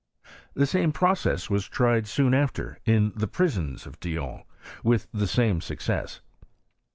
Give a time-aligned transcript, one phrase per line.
[0.55, 4.43] The same process was tried soon after in the prisons of Dijon, and
[4.81, 6.21] with the same succesB.